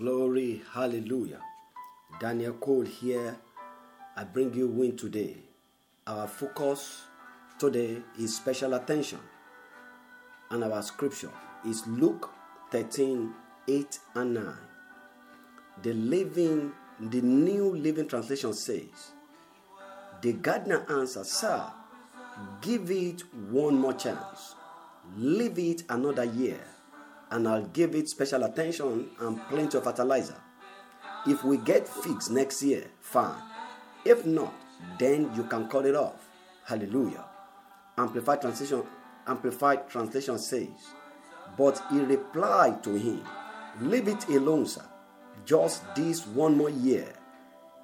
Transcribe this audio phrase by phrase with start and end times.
[0.00, 1.42] Glory, hallelujah.
[2.18, 3.36] Daniel Cole here.
[4.16, 5.36] I bring you win today.
[6.06, 7.02] Our focus
[7.58, 9.18] today is special attention.
[10.48, 11.30] And our scripture
[11.68, 12.30] is Luke
[12.70, 13.30] 13
[13.68, 14.54] 8 and 9.
[15.82, 19.12] The living, the new living translation says,
[20.22, 21.62] The gardener answered, Sir,
[22.62, 23.20] give it
[23.50, 24.54] one more chance.
[25.18, 26.60] Leave it another year,
[27.30, 30.36] and I'll give it special attention and plenty of fertilizer.
[31.26, 33.40] If we get figs next year, fine.
[34.04, 34.54] If not,
[34.98, 36.28] then you can cut it off.
[36.64, 37.24] Hallelujah.
[37.98, 38.82] Amplified translation,
[39.26, 40.68] Amplified translation says,
[41.58, 43.22] But he replied to him,
[43.80, 44.84] Leave it alone, sir.
[45.44, 47.12] Just this one more year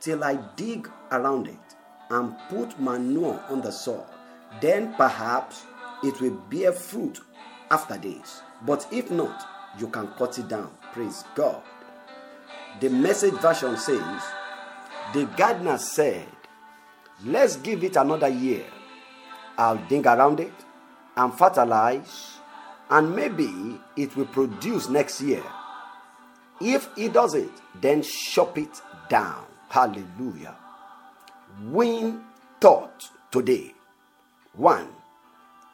[0.00, 1.76] till I dig around it
[2.10, 4.06] and put manure on the soil.
[4.60, 5.64] Then perhaps
[6.02, 7.20] it will bear fruit
[7.70, 8.42] after this.
[8.64, 9.46] But if not,
[9.78, 10.70] you can cut it down.
[10.92, 11.62] Praise God.
[12.80, 14.22] The message version says,
[15.12, 16.26] The gardener said,
[17.24, 18.64] Let's give it another year.
[19.56, 20.52] I'll dig around it
[21.16, 22.38] and fertilize,
[22.90, 25.42] and maybe it will produce next year.
[26.60, 29.44] If it doesn't, then chop it down.
[29.68, 30.56] Hallelujah.
[31.64, 32.22] Win
[32.60, 33.74] thought today.
[34.54, 34.88] One,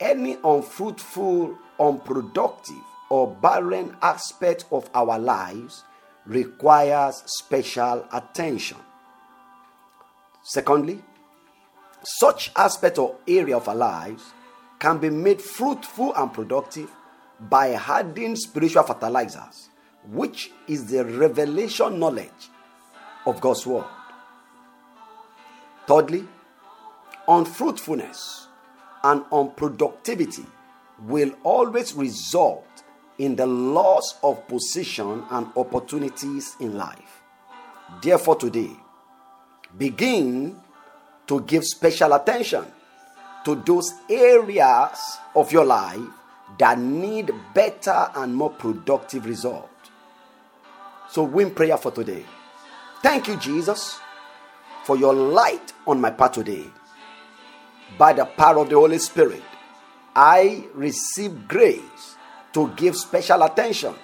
[0.00, 5.84] any unfruitful, unproductive, or barren aspect of our lives
[6.26, 8.78] requires special attention.
[10.42, 11.02] Secondly,
[12.02, 14.32] such aspect or area of our lives
[14.78, 16.90] can be made fruitful and productive
[17.38, 19.68] by adding spiritual fertilizers,
[20.08, 22.48] which is the revelation knowledge
[23.26, 23.84] of God's word.
[25.86, 26.26] Thirdly,
[27.28, 28.46] unfruitfulness
[29.04, 30.46] and unproductivity
[31.06, 32.66] will always result
[33.18, 37.22] in the loss of position and opportunities in life.
[38.02, 38.70] Therefore, today,
[39.76, 40.56] begin
[41.26, 42.64] to give special attention
[43.44, 46.00] to those areas of your life
[46.58, 49.68] that need better and more productive result.
[51.10, 52.24] So, win prayer for today.
[53.02, 53.98] Thank you, Jesus,
[54.84, 56.64] for your light on my path today.
[57.98, 59.42] By the power of the Holy Spirit,
[60.14, 62.16] I receive grace
[62.52, 63.94] to give special attention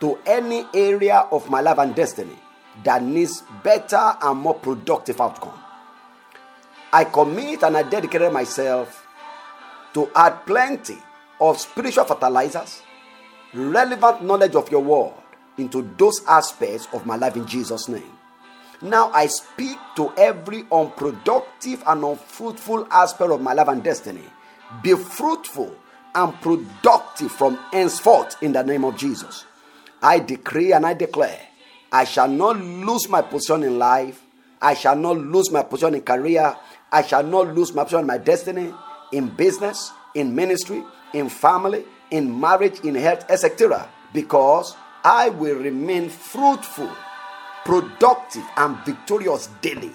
[0.00, 2.36] to any area of my life and destiny
[2.84, 5.58] that needs better and more productive outcome.
[6.92, 9.06] I commit and I dedicate myself
[9.94, 10.98] to add plenty
[11.40, 12.82] of spiritual fertilizers,
[13.54, 15.12] relevant knowledge of your word
[15.58, 18.18] into those aspects of my life in Jesus' name.
[18.82, 24.24] Now I speak to every unproductive and unfruitful aspect of my life and destiny.
[24.82, 25.74] Be fruitful
[26.14, 29.46] and productive from henceforth in the name of Jesus.
[30.02, 31.38] I decree and I declare
[31.92, 34.22] I shall not lose my position in life.
[34.60, 36.56] I shall not lose my position in career.
[36.90, 38.74] I shall not lose my position in my destiny,
[39.12, 40.82] in business, in ministry,
[41.12, 43.88] in family, in marriage, in health, etc.
[44.14, 46.90] Because I will remain fruitful,
[47.64, 49.92] productive, and victorious daily,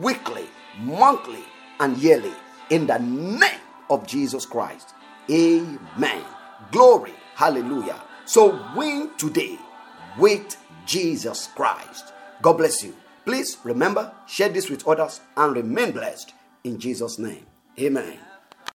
[0.00, 0.46] weekly,
[0.80, 1.44] monthly,
[1.80, 2.32] and yearly
[2.70, 3.60] in the name
[3.90, 4.94] of Jesus Christ.
[5.30, 6.24] Amen.
[6.70, 7.12] Glory.
[7.34, 8.02] Hallelujah.
[8.24, 9.58] So win today
[10.18, 12.12] with Jesus Christ.
[12.42, 12.94] God bless you.
[13.24, 16.32] Please remember, share this with others and remain blessed
[16.64, 17.46] in Jesus' name.
[17.78, 18.18] Amen.